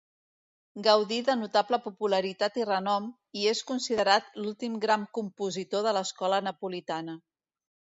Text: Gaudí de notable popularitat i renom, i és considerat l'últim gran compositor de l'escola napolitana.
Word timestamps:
Gaudí 0.87 1.19
de 1.27 1.35
notable 1.41 1.79
popularitat 1.83 2.57
i 2.63 2.67
renom, 2.71 3.07
i 3.43 3.47
és 3.55 3.63
considerat 3.71 4.35
l'últim 4.43 4.83
gran 4.89 5.09
compositor 5.21 5.91
de 5.91 5.99
l'escola 6.01 6.47
napolitana. 6.53 7.21